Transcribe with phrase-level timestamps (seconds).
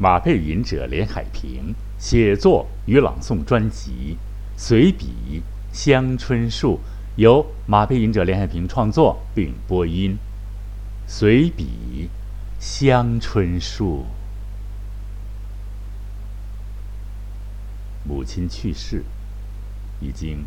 [0.00, 4.16] 马背吟者连海平写作与朗诵专辑
[4.56, 6.74] 《随笔乡春树》，
[7.16, 10.16] 由马背吟者连海平创作并播音。
[11.10, 12.08] 《随笔
[12.60, 14.04] 乡春树》，
[18.08, 19.02] 母亲去世
[20.00, 20.44] 已经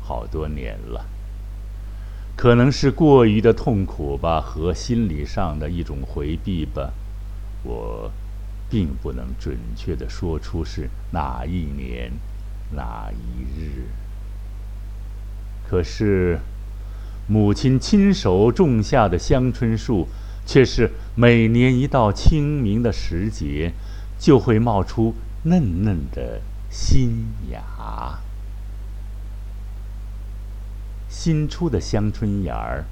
[0.00, 1.06] 好多年了，
[2.36, 6.92] 可能是过于的痛苦吧，和心理上的一种回避吧，
[7.64, 8.12] 我。
[8.72, 12.10] 并不能准确的说出是哪一年
[12.74, 13.84] 哪一日，
[15.68, 16.38] 可是
[17.28, 20.08] 母亲亲手种下的香椿树，
[20.46, 23.74] 却是每年一到清明的时节，
[24.18, 28.20] 就会冒出嫩嫩的新芽。
[31.10, 32.84] 新出的香椿芽儿，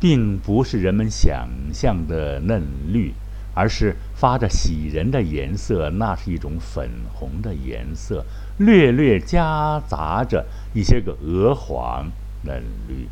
[0.00, 3.12] 并不是人们想象的嫩绿。
[3.58, 8.24] 而是发着喜人的颜色，那是一种粉红的颜色，
[8.58, 12.08] 略略夹杂着一些个鹅黄、
[12.44, 13.08] 嫩绿。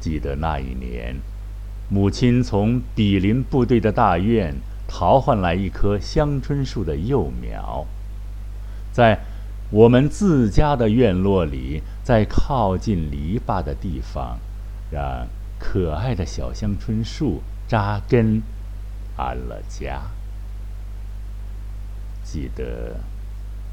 [0.00, 1.16] 记得那一年，
[1.90, 4.54] 母亲从比邻部队的大院
[4.88, 7.86] 淘换来一棵香椿树的幼苗，
[8.90, 9.20] 在
[9.70, 14.38] 我们自家的院落里，在靠近篱笆的地方，
[14.90, 17.42] 让可爱的小香椿树。
[17.68, 18.42] 扎根，
[19.16, 20.00] 安了家。
[22.24, 23.00] 记得，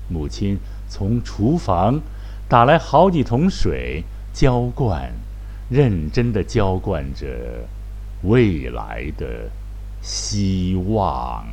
[0.10, 2.02] 母亲从厨房
[2.50, 5.14] 打来好几桶水，浇灌，
[5.70, 7.66] 认真的浇灌着
[8.24, 9.50] 未来的
[10.02, 11.48] 希望。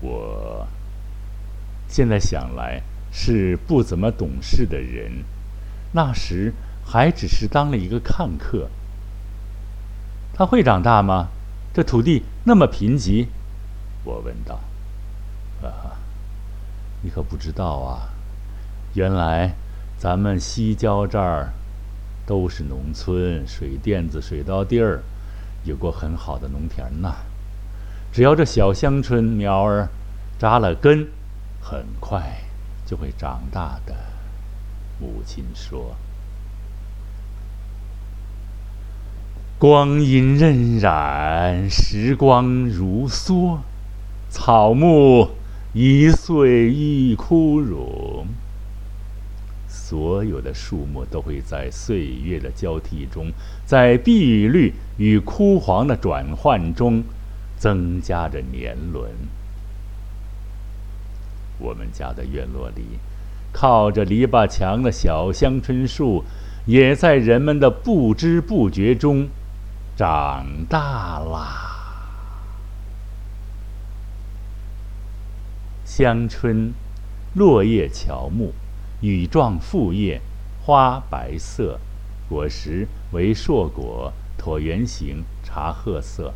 [0.00, 0.66] 我
[1.88, 5.24] 现在想来，是不怎么懂事的人，
[5.92, 6.52] 那时
[6.84, 8.68] 还只是当了一个看客。
[10.34, 11.28] 他会长大吗？
[11.74, 13.28] 这土地那么贫瘠，
[14.04, 14.60] 我问道。
[15.62, 15.96] 啊，
[17.02, 18.10] 你可不知道啊！
[18.94, 19.54] 原来
[19.96, 21.52] 咱们西郊这儿
[22.26, 25.02] 都是农村，水垫子、水稻地儿，
[25.64, 27.14] 有过很好的农田呐。
[28.12, 29.88] 只要这小香椿苗儿
[30.38, 31.08] 扎了根，
[31.60, 32.42] 很快
[32.84, 33.94] 就会长大的。
[35.00, 35.96] 母亲说。
[39.62, 43.58] 光阴荏苒，时光如梭，
[44.28, 45.28] 草木
[45.72, 48.26] 一岁一枯荣。
[49.68, 53.26] 所有的树木都会在岁月的交替中，
[53.64, 57.04] 在碧绿与枯黄的转换中，
[57.56, 59.08] 增加着年轮。
[61.60, 62.82] 我们家的院落里，
[63.52, 66.24] 靠着篱笆墙的小香椿树，
[66.66, 69.28] 也在人们的不知不觉中。
[70.02, 71.78] 长大啦，
[75.84, 76.72] 香椿，
[77.36, 78.50] 落叶乔木，
[79.00, 80.20] 羽状复叶，
[80.64, 81.78] 花白色，
[82.28, 86.34] 果实为硕果，椭圆形，茶褐色，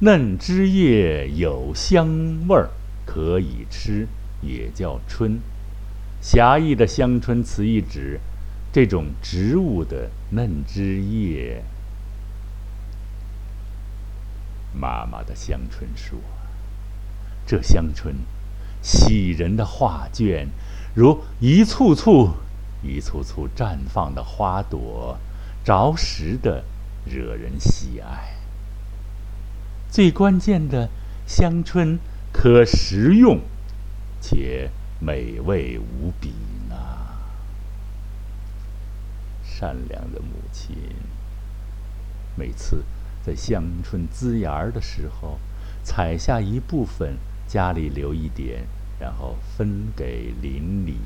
[0.00, 2.08] 嫩枝叶有香
[2.48, 2.70] 味儿，
[3.06, 4.08] 可以吃，
[4.42, 5.38] 也叫椿。
[6.20, 8.18] 狭义的香椿词意指。
[8.72, 11.64] 这种植物的嫩枝叶，
[14.72, 16.22] 妈妈的香椿树，
[17.44, 18.14] 这香椿，
[18.80, 20.46] 喜人的画卷，
[20.94, 22.30] 如一簇簇、
[22.82, 25.18] 一簇簇绽放的花朵，
[25.64, 26.62] 着实的
[27.04, 28.36] 惹人喜爱。
[29.90, 30.88] 最关键的，
[31.26, 31.98] 香椿
[32.32, 33.40] 可食用，
[34.20, 34.70] 且
[35.00, 36.28] 美味无比
[36.68, 36.76] 呢。
[39.60, 40.74] 善良的母亲，
[42.34, 42.82] 每次
[43.22, 45.38] 在香椿滋芽的时候，
[45.84, 48.66] 采下一部分，家里留一点，
[48.98, 50.96] 然后分给邻里，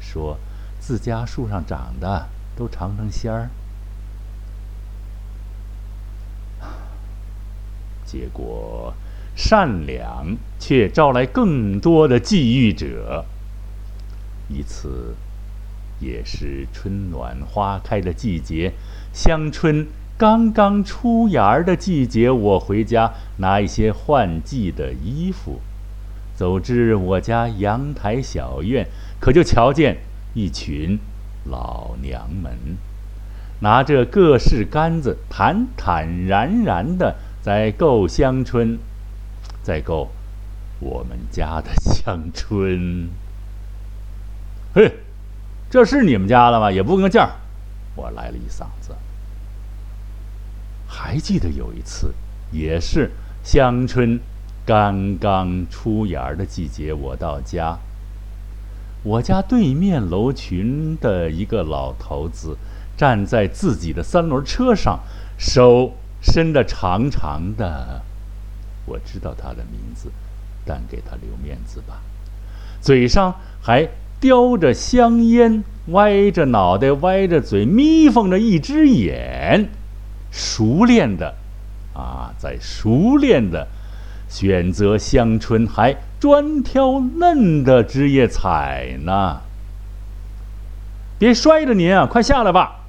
[0.00, 0.40] 说
[0.80, 3.48] 自家树上长的都尝尝鲜儿。
[8.04, 8.92] 结果，
[9.36, 13.24] 善良却招来更多的觊觎者。
[14.48, 15.14] 一次。
[16.04, 18.72] 也是春暖花开的季节，
[19.12, 19.86] 香椿
[20.18, 22.30] 刚刚出芽的季节。
[22.30, 25.60] 我回家拿一些换季的衣服，
[26.36, 28.86] 走至我家阳台小院，
[29.18, 29.96] 可就瞧见
[30.34, 30.98] 一群
[31.44, 32.52] 老娘们，
[33.60, 38.78] 拿着各式杆子，坦坦然然的在够香椿，
[39.62, 40.10] 在够
[40.80, 43.08] 我们家的香椿。
[44.74, 45.03] 嘿。
[45.74, 46.70] 这是你们家的吗？
[46.70, 47.34] 也不跟个价儿，
[47.96, 48.94] 我来了一嗓子。
[50.86, 52.14] 还记得有一次，
[52.52, 53.10] 也是
[53.42, 54.20] 香春
[54.64, 57.76] 刚刚出芽的季节，我到家，
[59.02, 62.56] 我家对面楼群的一个老头子
[62.96, 65.00] 站在自己的三轮车上，
[65.36, 68.00] 手伸得长长的。
[68.86, 70.08] 我知道他的名字，
[70.64, 72.00] 但给他留面子吧。
[72.80, 73.88] 嘴上还
[74.24, 79.68] 叼着香烟，歪着脑袋，歪着嘴，眯缝着一只眼，
[80.30, 81.34] 熟练的，
[81.92, 83.68] 啊，在熟练的
[84.26, 89.42] 选择香椿，还专挑嫩的枝叶采呢。
[91.18, 92.06] 别摔着您啊！
[92.06, 92.80] 快下来吧，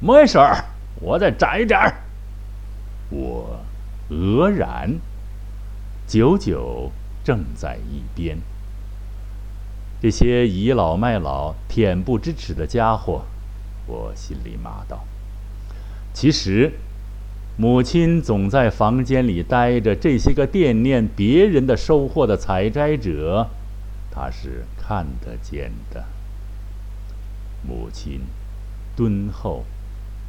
[0.00, 0.64] 没事儿，
[1.00, 1.94] 我再摘点儿。
[3.10, 3.60] 我。
[4.10, 4.98] 愕然，
[6.08, 6.90] 久久
[7.22, 8.36] 正在一边。
[10.02, 13.22] 这些倚老卖老、恬不知耻的家伙，
[13.86, 15.04] 我心里骂道
[16.12, 16.72] ：“其实，
[17.56, 23.48] 母亲总在房间里待着，这些个惦念别人的收获的采摘者，
[24.10, 26.04] 他是看得见的。
[27.64, 28.22] 母亲
[28.96, 29.62] 敦厚、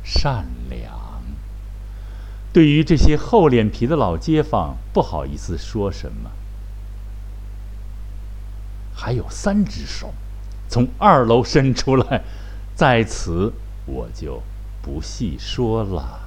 [0.03, 0.93] 善良。”
[2.53, 6.29] 对于这些厚脸皮的老街坊，不好意思说什么。
[9.03, 10.13] 还有三只手，
[10.69, 12.23] 从二楼伸出来，
[12.73, 13.51] 在此
[13.85, 14.41] 我就
[14.81, 16.21] 不细说了。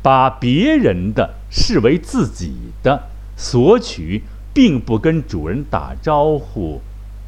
[0.00, 4.22] 把别人的视为自己的，索取
[4.54, 6.80] 并不跟主人打招呼，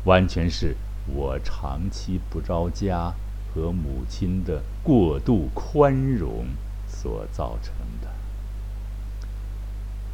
[0.04, 0.76] 完全是
[1.12, 3.12] 我长期不着家。
[3.54, 6.46] 和母亲的过度宽容
[6.86, 8.08] 所造成的，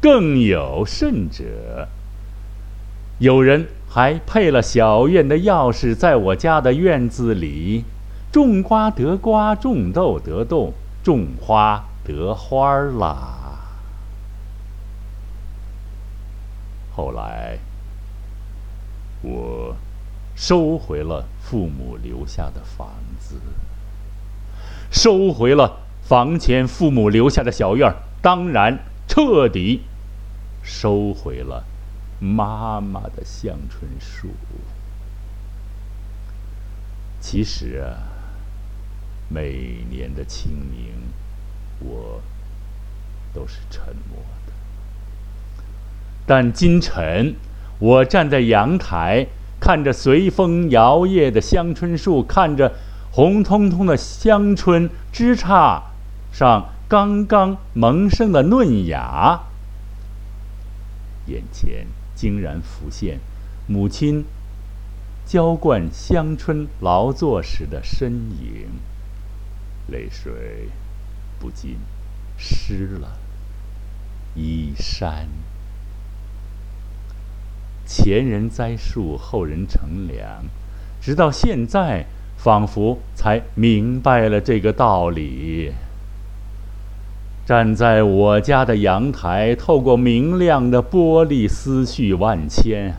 [0.01, 1.87] 更有甚者，
[3.19, 7.85] 有人还配了小院的钥匙，在我家的院子里
[8.31, 10.73] 种瓜得瓜，种豆得豆，
[11.03, 13.59] 种花得花啦。
[16.95, 17.59] 后来，
[19.21, 19.75] 我。
[20.35, 22.87] 收回了父母留下的房
[23.19, 23.35] 子，
[24.89, 29.81] 收回了房前父母留下的小院，当然彻底
[30.63, 31.65] 收回了
[32.19, 34.29] 妈妈的香椿树。
[37.19, 37.97] 其实啊，
[39.29, 40.93] 每年的清明，
[41.79, 42.21] 我
[43.33, 44.53] 都是沉默的。
[46.25, 47.35] 但今晨，
[47.79, 49.27] 我站在阳台。
[49.61, 52.75] 看着随风摇曳的香椿树，看着
[53.11, 55.81] 红彤彤的香椿枝杈
[56.31, 59.41] 上刚刚萌生的嫩芽，
[61.25, 61.87] 眼前
[62.19, 63.21] 竟然浮现
[63.65, 64.25] 母亲
[65.25, 68.67] 浇灌香椿劳作时的身影，
[69.87, 70.67] 泪水
[71.39, 71.77] 不禁
[72.37, 73.17] 湿了
[74.35, 75.29] 衣衫。
[77.85, 80.43] 前人栽树，后人乘凉，
[80.99, 82.05] 直到现在，
[82.37, 85.71] 仿佛才明白了这个道理。
[87.49, 92.93] 站在我家的阳台，透过明亮的玻璃，思绪万千。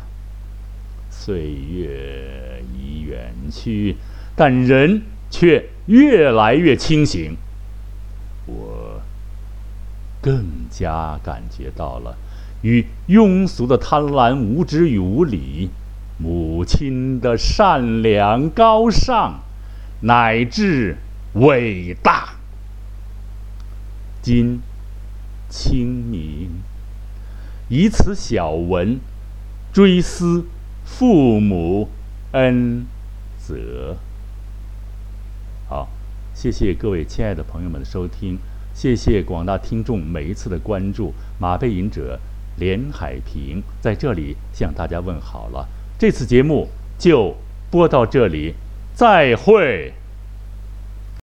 [1.08, 3.94] 岁月已远去，
[4.34, 7.36] 但人却越来越清醒。
[8.46, 9.00] 我
[10.20, 12.16] 更加感觉到了。
[12.62, 15.70] 与庸俗的贪婪、无知与无礼，
[16.18, 19.34] 母亲的善良、高尚，
[20.00, 20.96] 乃至
[21.34, 22.29] 伟大。
[24.22, 24.60] 今
[25.48, 26.62] 清明，
[27.68, 28.98] 以此小文
[29.72, 30.46] 追思
[30.84, 31.88] 父母
[32.32, 32.86] 恩
[33.38, 33.96] 泽。
[35.68, 35.88] 好，
[36.34, 38.38] 谢谢各位亲爱的朋友们的收听，
[38.74, 41.12] 谢谢广大听众每一次的关注。
[41.38, 42.18] 马背吟者。
[42.56, 45.66] 连海平在这里向大家问好了，
[45.98, 47.34] 这次节目就
[47.70, 48.54] 播到这里，
[48.92, 49.94] 再会。